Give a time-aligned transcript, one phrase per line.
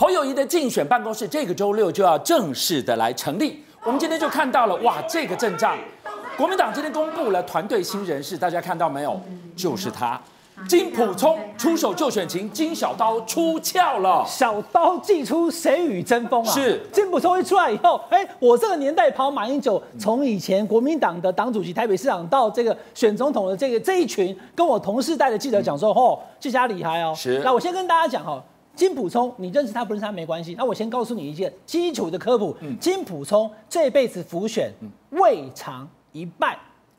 [0.00, 3.60] 侯友谊的竞选办公室这个周六就要正式的来成立。
[3.82, 5.76] 我们今天就看到了，哇，这个阵仗，
[6.36, 9.20] 国民党今天公布了团队新人士，大家看到没有？
[9.56, 10.16] 就是他。
[10.68, 14.24] 金普聪出手就选情，金小刀出鞘了。
[14.24, 16.52] 小刀祭出，谁与争锋啊？
[16.52, 27.12] 是金普聪一出来以后，哎，我这个年代跑马英九，从以前国民党的党主席、台北市长到这个选总统的这个这一群，跟我同世代的记者讲说，哦，这家厉害哦。
[27.16, 27.40] 是。
[27.40, 28.40] 那我先跟大家讲哈，
[28.78, 30.54] 金普聪，你认识他不认识他没关系。
[30.56, 34.72] 那我先告诉你一件基础的科普，嗯、金普聪这辈子浮选
[35.10, 36.56] 未尝一败，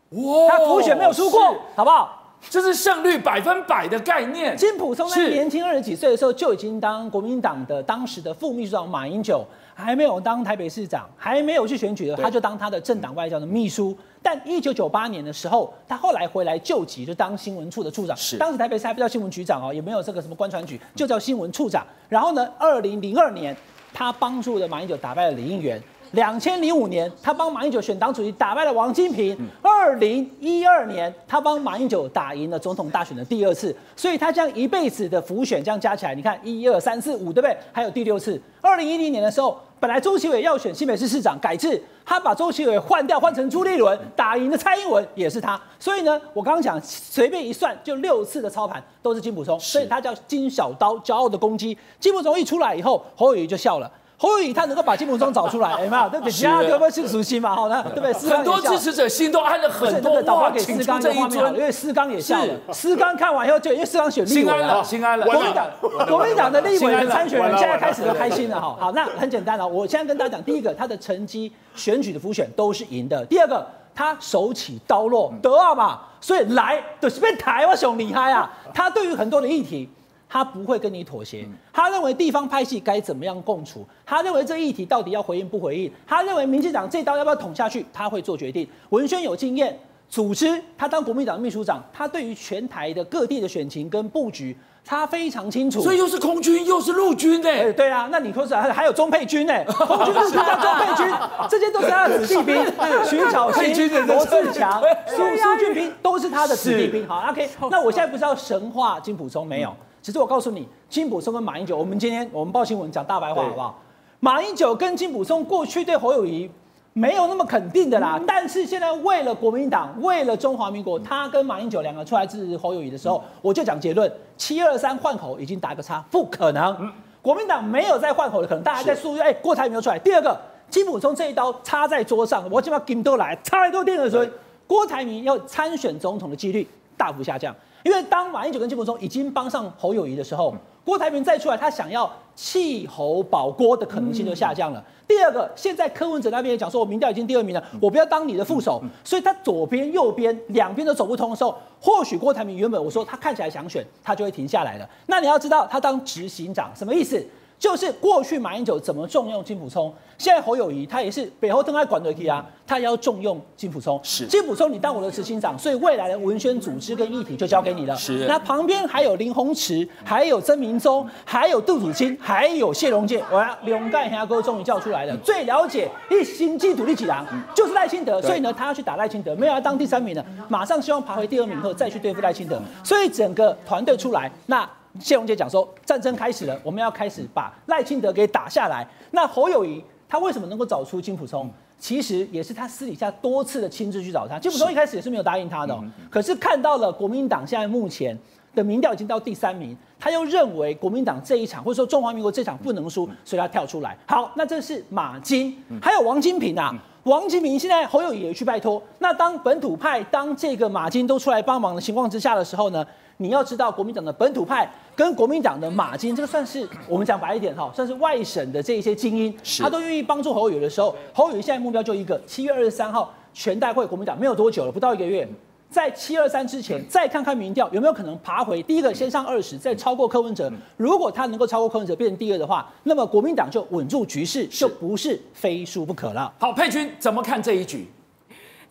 [0.10, 1.40] 哇，他浮选没有输过，
[1.78, 2.19] 好不好？
[2.50, 4.56] 这是胜率百分百的概念。
[4.56, 13.96] 金溥聪在年轻二十几岁的时候就已经当国民党的当时的副秘书长马英九还没有当台北市长，还没有去选举的，他就当他的政党外交的秘书。
[14.22, 18.16] 但一九九八年的时候，他后来回来就职，就当新闻处的处长。
[18.18, 21.86] 是，当时台北市还不叫新闻局长哦，也没有这个什么官船局，就叫新闻处长。
[22.10, 23.56] 然后呢，二零零二年，
[23.94, 25.82] 他帮助了马英九打败了李应元。
[26.12, 29.38] 两千零五年，他帮马英九选党主席，打败了王金平。
[29.62, 33.76] 二零一二年，他帮马英九打赢了总统大选的第二次。
[33.96, 37.56] 所以他这样一辈子的浮选，这样加起来，你看一二三四五，对不对？
[37.72, 38.42] 还有第六次。
[38.62, 45.62] 二零一零年的时候，本来周其伟要选新北市市长，改制，他把周其伟换掉，换成朱立伦，打赢了蔡英文，也是他。
[45.80, 51.78] 所以呢，我刚刚讲，随便一算，就六次的操盘都是金溥聪，所以他叫金小刀，骄傲的攻击。
[52.00, 53.90] 金溥聪一出来以后，侯友宜就笑了。
[54.22, 56.32] 侯友宜他能够把金溥聪找出来， 哎妈，对不对？
[56.32, 56.92] 其他对不对？
[56.92, 57.56] 是熟悉嘛？
[57.56, 58.14] 好，那 对不对？
[58.30, 60.22] 很多支持者心都安了很多。
[60.52, 62.74] 给思刚这一画面，因为思刚也笑了。
[62.74, 65.26] 思刚看完以后就，因为思刚选立委了，心安了。
[65.26, 65.68] 国民党
[66.06, 68.76] 国民党的立委的参选人现在开始都开心了哈。
[68.78, 78.52] 好，那很简单了，我现在跟大家讲，第一个，他的成绩选举的浮选都是赢的；第二个，他手起刀落，得啊嘛，所以来就是被台湾熊厉害啊。
[78.74, 79.90] 他对于很多的议题。
[80.30, 88.68] 他不会跟你妥协，他认为地方派系该怎么样共处，他认为这议题到底要回应不回应，他认为民进党这刀要不要捅下去，他会做决定。
[88.90, 89.76] 文宣有经验，
[90.08, 95.82] 组织他当国民党秘书长，他对于全台的各地的选情跟布局，他非常清楚。
[95.82, 97.74] 所以又是空军又是陆军呢、欸？
[97.74, 99.54] 对啊，那你说是还有中配军呢？
[99.66, 101.12] 空军、陆军加中配军，
[101.50, 102.56] 这些都是他的子弟兵。
[103.04, 107.08] 徐巧芯、罗志强、苏苏俊斌都是他的子弟兵。
[107.08, 109.76] 好，OK，那我现在不是要神话金普聪没有？
[110.02, 113.80] 其实我告诉你，金溥松跟马英九，我们今天我们报新闻讲大白话好不好？
[114.20, 116.50] 马英九跟金溥松过去对侯友谊
[116.94, 126.76] 没有那么肯定的啦，嗯、但是现在为了国民党，为了中华民国，他跟马英九两个出来支持侯友谊的时候，嗯、我就讲结论：七二三换口已经打个叉，不可能。
[126.80, 130.00] 嗯、国民党没有再换口的可能，大家在诉说，哎，郭台铭又出来。
[130.00, 130.38] 第二个，
[130.70, 134.26] 金溥松这一刀插在桌上，我起码金都来，插来都电的时候
[134.66, 136.68] 郭台铭要参选总统的几率
[136.98, 137.56] 大幅下降。
[137.84, 140.54] 因为当马英九跟金溥聪已经帮上侯友谊的时候，
[140.84, 144.84] 郭台铭再出来，他想要弃侯保郭的可能性就下降了。
[145.08, 154.88] 第二个，现在柯文哲那边也讲说，我民调已经第二名了，我不要当你的副手，所以他左边右边两边都走不通的时候，或许郭台铭原本我说他看起来想选，他就会停下来了。
[155.08, 157.26] 那你要知道，他当执行长什么意思？
[157.60, 164.00] 就是过去马英九怎么重用金溥聪，现在侯友谊他也是北后都在管的去啊，他也要重用金溥聪。
[164.02, 167.94] 是金溥聪，你当我的执行长，所以未来的文宣组织跟议题就交给你了。
[167.98, 168.26] 是。
[168.28, 173.22] 那旁边还有林鸿池，还有曾明忠，还有杜祖清，还有谢龙介。
[173.30, 182.58] 我要两盖黑哥终于叫出来了，最了解一心基独立几郎就是赖清德，所以呢，他要去打赖清德，没有要当第三名的，马上希望爬回第二名后再去对付赖清德。
[182.86, 184.68] 所以整个团队出来，那。
[185.00, 188.88] 谢龙介讲说，战争开始了，我们要开始把赖清德给打下来。
[189.12, 191.50] 那侯友谊他为什么能够找出金溥聪？
[191.78, 194.38] 其实也是他私底下多次的亲自去找他。
[194.38, 195.80] 金溥聪一开始也是没有答应他的，
[196.10, 198.18] 可是看到了国民党现在目前
[198.56, 203.98] 的民调已经到第三名，他又认为国民党这一场或者说中华民国这场不能输，所以他跳出来。
[204.08, 206.74] 好，那这是马金，还有王金平啊。
[207.04, 208.82] 王金平现在侯友宜也去拜托。
[209.00, 212.86] 那当本土派当这个马金都出来帮忙的情况之下的时候呢？
[213.22, 225.28] 你要知道，国民党的本土派跟国民党的马金，这个算是我们讲白一点哈，算是外省的这一些精英，他都愿意帮助侯友宜的时候，侯友宜现在目标就一个，七月二十三号全代会国民党没有多久了，不到一个月，
[225.70, 230.52] 在七二三之前再看看民调有没有可能爬回第一个，先上二十，再超过柯文哲。
[230.78, 236.34] 如果他能够超过柯文哲变成第二的话，那么国民党就稳住局势，就不是非输不可了。
[236.40, 237.88] 好，佩君怎么看这一局？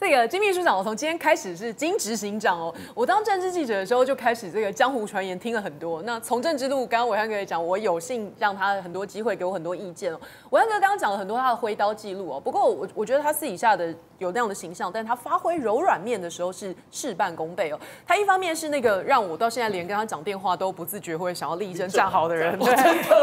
[0.01, 2.73] 这个金秘书长，我从今天开始是金执行长哦。
[2.95, 6.01] 我当政治记者的时候就开始这个江湖传言听了很多。
[6.03, 10.21] 那从政之路，刚刚暐瀚哥也讲，我有幸让他很多机会，给我很多意见哦。
[10.51, 12.39] 暐瀚哥刚刚讲了很多他的挥刀记录哦。
[12.39, 17.81] 不过我我觉得他私底下的有那样的形象，但他发挥柔软面的时候是事半功倍哦。
[18.07, 22.73] 他一方面是那个让我到现在连跟他讲电话都不自觉会想要立正站好的人， 对。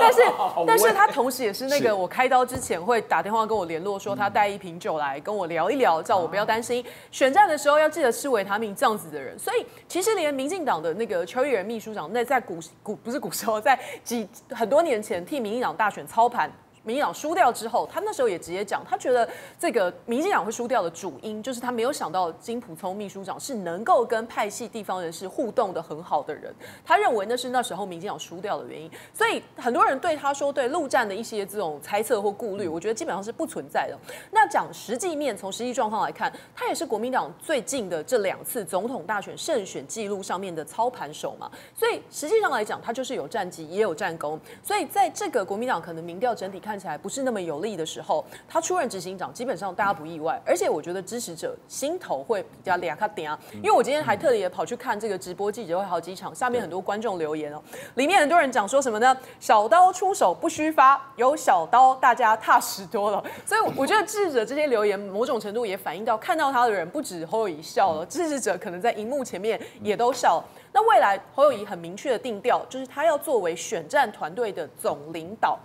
[0.01, 0.21] 但是
[0.67, 6.83] 但是他同时也是那个我开刀之前会打电话跟我联络，说他带一瓶酒来跟我聊一聊，叫我不要担心。
[7.11, 16.51] 选战的时候要记得吃维他命，这样子的人，所以其实连民进党的那个邱义仁秘书长，那在古古不是古时候，在几很多年前替民进党大选操盘。
[16.85, 19.27] 民进党输掉之后，他那时候也直接讲，他觉得
[19.59, 26.53] 这个民进党会输掉的主因，就是他没有想到金溥聪秘书长是能够跟派系地方人士互动的很好的人，
[26.85, 28.87] 他认为那是那时候民进党输掉的原因。
[29.11, 33.97] 所以很多人对他说对陆战的一些这种猜测或顾虑，我觉得基本上是不存在的。
[34.29, 41.49] 那讲实际面，从实际状况来看，他也是国民党最近的这两次总统大选胜选记录上面的操盘手嘛。
[41.73, 44.39] 所以实际上来讲，他就是有战绩也有战功。
[44.61, 46.74] 所以在这个国民党可能民调整体看。
[46.75, 50.37] 看起来不是那么有利的时候，他出任执行长，基本上大家不意外。
[50.45, 57.63] 而且我觉得支持者心头会比较凉卡点啊，因为我今天还特别跑去看这个直播记者会好几场，下面很多观众留言哦，
[57.93, 59.15] 里面很多人讲说什么呢？
[59.39, 63.23] 小刀出手不虚发，有小刀大家踏实多了。
[63.47, 70.43] 所以我觉得支持者这些留言，某种程度也反映到看到他的人不止侯友谊笑了，支持者可能在荧幕前面也都笑。
[70.73, 75.57] 那未来侯友谊很明确的定调，就是他要作为选战团队的总领导。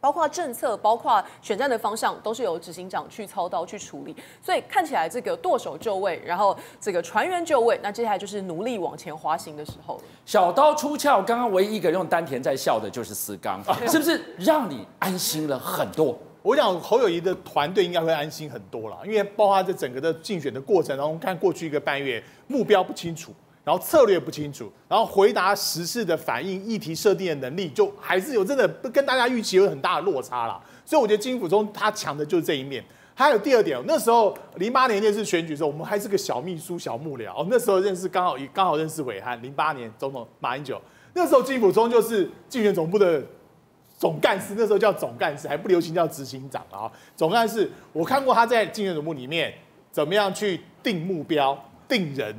[0.00, 4.14] 包括政策，包括选战的方向，都是由执行长去操刀去处理。
[4.40, 10.02] 所以看起来这个舵手就位，然后这个船员就位，那接下来就是努力往前滑行的时候了。
[10.24, 16.16] 小刀出鞘，刚刚唯一一个用丹田在笑的就是思刚， 是不是让你安心了很多？
[16.42, 23.32] 我想侯友宜的团队应该会安心很多了，因为包括这整个的竞选的过程当中，看过去一个半月，目标不清楚。
[23.68, 30.58] 然后策略不清楚，然后回答时事的反应、议题设定的能力，就还是有真的跟大家预期有很大的落差啦。
[30.86, 32.82] 所以我觉得金溥聪他强的就是这一面。
[33.14, 37.46] 还有第二点，那时候零八年那次选举的时候，我们还是个小秘书、小幕僚。
[37.50, 39.38] 那时候认识刚好刚好认识暐瀚。
[39.42, 40.80] 零八年总统马英九，
[41.12, 43.22] 那时候金溥聪就是竞选总部的
[43.98, 46.90] 总干事，那时候叫总干事，还不流行叫执行长啊。
[47.14, 49.52] 总干事，我看过他在竞选总部里面
[49.92, 52.34] 怎么样去定目标、定人。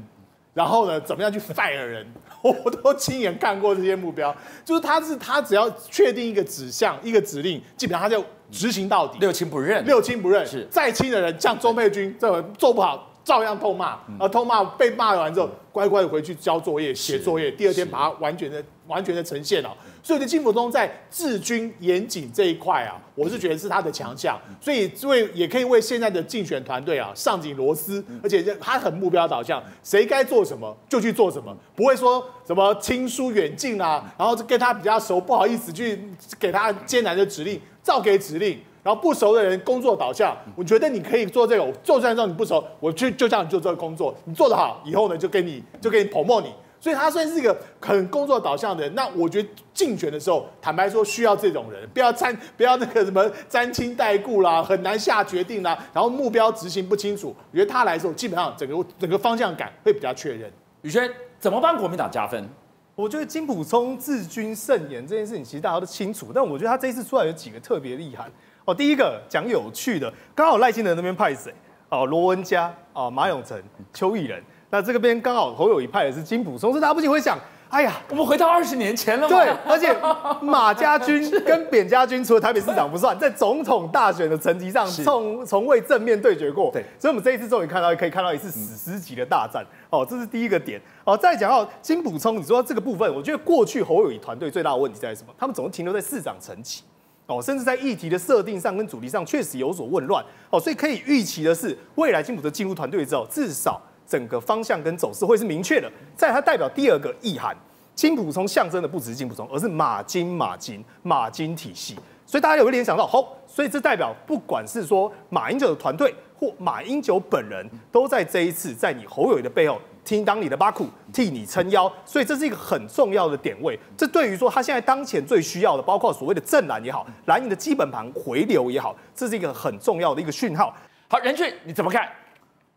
[0.59, 2.06] 然后呢，怎么样去 fire 人？
[2.44, 4.35] 我都亲眼看过这些目标，
[4.65, 8.21] 就是他是他只要确定一个指向、一个指令，基本上他就
[8.51, 10.45] 执行到底，六亲不认，六亲不认。
[10.45, 10.67] 是。
[10.69, 19.74] 再亲的人，像周佩君，这做不好照样痛骂，而痛骂被骂完之后，乖乖的回去交作业、写作业，第二天把它完全的、完全的呈现了。
[20.03, 24.38] 所以，金溥聪在治军严谨这一块啊，我是觉得是他的强项。
[24.59, 36.03] 所以，为也可以为现在的竞选团队啊上紧螺丝，而且他很目标导向，谁该做什么就去做什么，不会说什么亲疏远近啊，然后跟他比较熟，不好意思去
[36.38, 38.59] 给他艰难的指令，照给指令。
[38.81, 46.47] 然后不熟的人工作导向，我觉得你可以做这个，就算让你不熟，我去就叫你做这个工作，你做得好，以后呢就给你就给你捧捧你。
[46.80, 48.96] 所以他算是一个很工作导向的人。
[48.96, 57.36] 那我觉得竞选的时候，坦白说需要这种人，不要沾，不要那个什么沾亲带故啦，很难下决定啦，然后目标执行不清楚。
[57.52, 60.52] 我觉得他来的时候，基本上整个整个方向感会比较确认。
[60.81, 61.10] 宇轩
[61.40, 62.48] 怎么帮国民党加分？
[62.96, 66.31] 我觉得金普聪治军慎言这件事情，其实大家都清楚。
[66.34, 68.30] 但我觉得他这一次出来有几个特别厉害
[68.66, 68.76] 哦。
[68.76, 71.54] 第一个讲有趣的，刚好赖清德那边派谁？
[71.88, 73.58] 哦，罗文嘉、哦马永成、
[73.94, 74.44] 邱毅仁。
[74.71, 77.36] 那这个边刚好侯友谊派的是金普松，所以大家不禁会想，
[77.69, 79.36] 哎呀，我们回到二十年前了吗？
[79.36, 79.95] 对，而且
[80.42, 86.69] 马家军跟扁家军除了台北市长不算，在总统大选的层级上从从未正面对决过。
[86.71, 89.66] 对，所以我们这一次终于看到可以看到一次史诗级的大战。
[89.90, 90.80] 哦，这是第一个点。
[91.04, 95.33] 哦，再讲到金补充，你说这个部分，我觉得过去侯友谊团队最大的问题在什么？
[95.35, 96.83] 他们总是停留在市长层级，
[97.26, 100.23] 哦，甚至在议题的设定上跟主题上确实有所混乱。
[100.52, 103.81] 哦，所以可以预期的是，未来金溥聪进入团队之后，至少。
[104.09, 107.56] 整个方向跟走势会是明确的，在它代表第二个意涵，
[107.94, 123.80] 金溥聪象征的不只是金溥聪，而是马金马金马金体系，所以大家有联想到，吼，所以这代表不管是说马英九的团队或马英九本人，都在这一次在你侯友宜的背后听当你的巴库，替你撑腰，所以这是一个很重要的点位。
[123.95, 130.75] 这对于说他现在当前最需要的，包括所谓的正蓝也好，蓝营的基本盘回流也好，这是一个很重要的一个讯号。
[131.07, 132.09] 好，任俊你怎么看？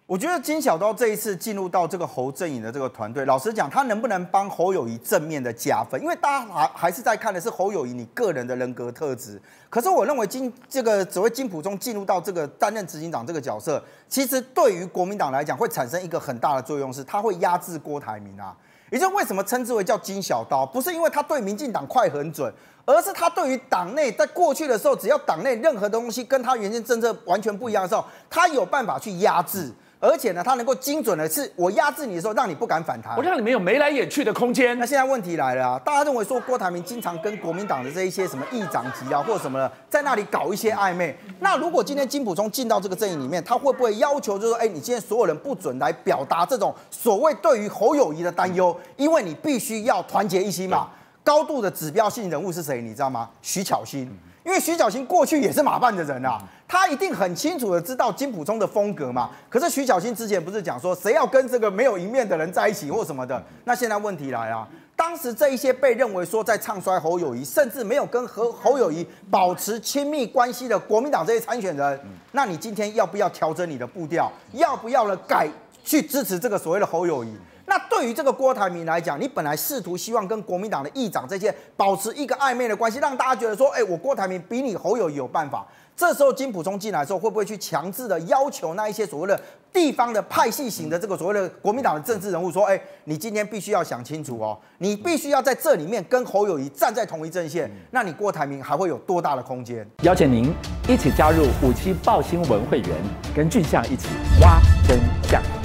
[0.06, 5.99] 我觉得金小刀这一次进入到这个侯正颖的这个团队，老实讲，他能不能帮侯友谊正面的加分？
[6.02, 9.40] 因为大家还还是在看的是侯友谊你个人的人格特质。
[9.71, 13.82] 可是我认为金这个所谓金普中进入到这个担任执行长这个角色，
[14.12, 18.54] 其实对于国民党来讲会产生一个很大的作用，是他会压制郭台铭啊。
[18.90, 22.52] 也就是为什么称之为叫金小刀，不是因为他对民进党快很准，
[22.85, 29.73] 而是他对于党内在过去的时候，只要党内任何东西跟他原先政策完全不一样的时候，他有办法去压制。
[30.04, 34.76] 而且呢，他能够精准的是，我压制你的时候，让你不敢反弹，我让你没有眉来眼去的空间。
[34.81, 41.16] 那现在问题来了啊，大家认为说郭台铭经常跟国民党的这一些什么议长级啊，或者什么的，在那里搞一些暧昧。
[41.38, 50.88] 那如果今天金溥聪进到这个阵营里面，他会不会要求就是说，哎，你今天所有人不准来表达这种所谓对于侯友谊的担忧，因为你必须要团结一心嘛。
[51.23, 52.82] 高度的指标性人物是谁？
[52.82, 53.30] 你知道吗？
[53.40, 54.11] 徐巧芯。
[54.44, 59.30] 因为徐巧芯过去也是马办的人啊，他一定很清楚的知道金普聪的风格嘛。
[59.49, 63.40] 可是徐巧芯之前不是讲说，谁要跟这个没有一面的人在一起或什么的？
[63.64, 72.00] 那现在问题来了，当时这一些被认为说在唱衰侯友宜，甚至没有跟和侯友宜保持亲密关系的国民党这些参选人，
[72.32, 74.30] 那你今天要不要调整你的步调？
[74.54, 75.49] 要不要呢改
[75.84, 77.32] 去支持这个所谓的侯友宜？
[77.66, 85.66] 那对于这个郭台铭来讲，你本来试图希望跟国民党的议长这些保持一个暧昧的关系，让大家觉得说，哎，我郭台铭比你侯友宜有办法。
[85.95, 89.38] 这时候金普聪进来的时候，会不会去强制的要求那一些所谓的
[89.73, 99.87] 地方的派系型的这个所谓的国民党的政治人物说，哎，你今天必须要想清楚哦，你必须要在这里面跟侯友宜站在同一阵线，那你郭台铭还会有多大的空间？
[100.02, 100.52] 邀请您
[100.88, 102.90] 一起加入五七爆新闻会员，
[103.37, 104.09] 跟俊相一起
[104.40, 105.62] 挖真相。